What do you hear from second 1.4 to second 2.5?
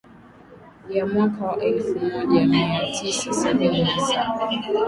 wa elfu moja